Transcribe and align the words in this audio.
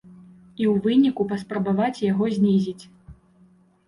І 0.61 0.67
ў 0.71 0.85
выніку 0.85 1.25
паспрабаваць 1.33 2.03
яго 2.05 2.25
знізіць. 2.39 2.83